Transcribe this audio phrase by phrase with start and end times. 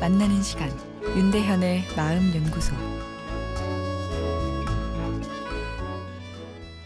[0.00, 0.68] 만나는 시간
[1.16, 2.74] 윤대현의 마음 연구소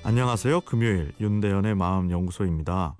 [0.02, 0.60] 안녕하세요.
[0.62, 2.96] 금요일 윤대현의 마음 연구소입니다.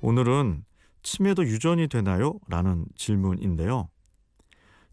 [0.00, 0.64] 오늘은
[1.02, 2.38] 치매도 유전이 되나요?
[2.46, 3.88] 라는 질문인데요.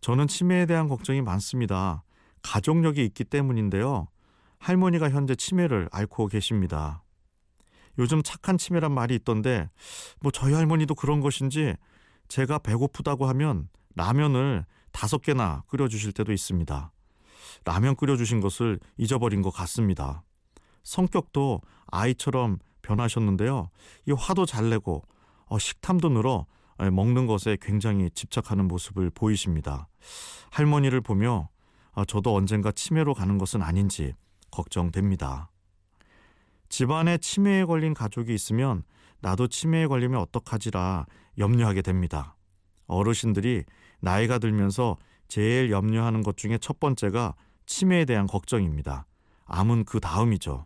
[0.02, 2.04] 저는 치매에 대한 걱정이 많습니다.
[2.42, 4.08] 가족력이 있기 때문인데요.
[4.58, 7.04] 할머니가 현재 치매를 앓고 계십니다.
[8.00, 9.70] 요즘 착한 치매란 말이 있던데
[10.22, 11.76] 뭐 저희 할머니도 그런 것인지
[12.30, 16.92] 제가 배고프다고 하면 라면을 다섯 개나 끓여주실 때도 있습니다.
[17.66, 20.24] 라면 끓여주신 것을 잊어버린 것 같습니다.
[20.84, 23.70] 성격도 아이처럼 변하셨는데요.
[24.08, 25.04] 이 화도 잘 내고
[25.48, 26.46] 어, 식탐도 늘어
[26.78, 29.88] 먹는 것에 굉장히 집착하는 모습을 보이십니다.
[30.52, 31.50] 할머니를 보며
[31.92, 34.14] 어, 저도 언젠가 치매로 가는 것은 아닌지
[34.52, 35.50] 걱정됩니다.
[36.70, 38.84] 집안에 치매에 걸린 가족이 있으면
[39.22, 41.06] 나도 치매에 걸리면 어떡하지라
[41.38, 42.36] 염려하게 됩니다.
[42.88, 43.66] 어르신들이
[44.00, 47.36] 나이가 들면서 제일 염려하는 것 중에 첫 번째가
[47.66, 49.06] 치매에 대한 걱정입니다.
[49.46, 50.66] 암은 그 다음이죠.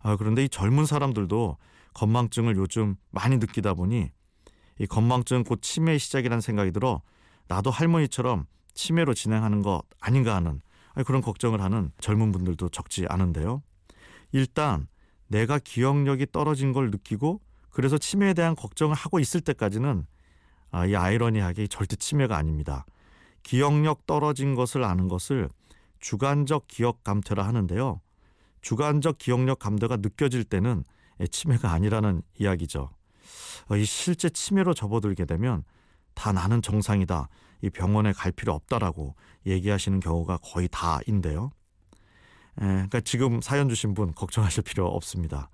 [0.00, 1.56] 아, 그런데 이 젊은 사람들도
[1.94, 4.10] 건망증을 요즘 많이 느끼다 보니
[4.78, 7.02] 이 건망증 곧 치매의 시작이라는 생각이 들어
[7.48, 10.60] 나도 할머니처럼 치매로 진행하는 것 아닌가 하는
[11.06, 13.62] 그런 걱정을 하는 젊은 분들도 적지 않은데요.
[14.32, 14.88] 일단
[15.28, 20.06] 내가 기억력이 떨어진 걸 느끼고 그래서 치매에 대한 걱정을 하고 있을 때까지는
[20.70, 22.84] 아, 이 아이러니하게 절대 치매가 아닙니다.
[23.42, 25.48] 기억력 떨어진 것을 아는 것을
[26.00, 28.00] 주관적 기억 감퇴라 하는데요.
[28.60, 30.84] 주관적 기억력 감퇴가 느껴질 때는
[31.30, 32.90] 치매가 아니라는 이야기죠.
[33.70, 35.62] 어, 이 실제 치매로 접어들게 되면
[36.14, 37.28] 다 나는 정상이다.
[37.62, 39.14] 이 병원에 갈 필요 없다라고
[39.46, 41.50] 얘기하시는 경우가 거의 다인데요.
[42.60, 45.50] 에, 그러니까 지금 사연 주신 분 걱정하실 필요 없습니다.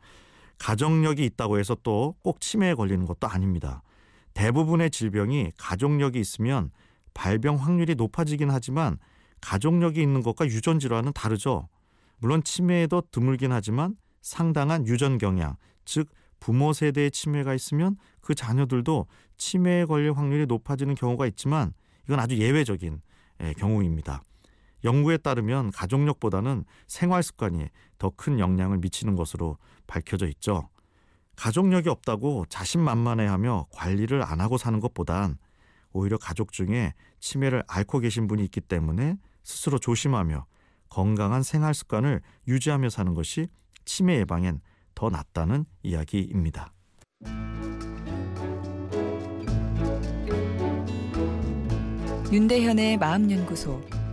[0.59, 3.83] 가족력이 있다고 해서 또 꼭 치매에 걸리는 것도 아닙니다.
[4.35, 6.71] 대부분의 질병이 가족력이 있으면
[7.15, 8.99] 발병 확률이 높아지긴 하지만
[9.41, 11.69] 가족력이 있는 것과 유전 질환은 다르죠.
[12.19, 19.07] 물론 치매에도 드물긴 하지만 상당한 유전 경향, 즉 부모 세대의 치매가 있으면 그 자녀들도
[19.37, 21.73] 치매에 걸릴 확률이 높아지는 경우가 있지만
[22.05, 23.01] 이건 아주 예외적인
[23.43, 24.23] 예, 경우입니다.
[24.85, 30.69] 연구에 따르면 가족력보다는 생활 습관이 더 큰 영향을 미치는 것으로 밝혀져 있죠.
[31.37, 35.39] 가족력이 없다고 자신만만해하며 관리를 안 하고 사는 것보단
[35.93, 40.47] 오히려 가족 중에 치매를 앓고 계신 분이 있기 때문에 스스로 조심하며
[40.89, 43.49] 건강한 생활 습관을 유지하며 사는 것이
[43.85, 44.61] 치매 예방엔
[44.95, 46.73] 더 낫다는 이야기입니다.
[52.31, 53.83] 윤대현의 마음연구소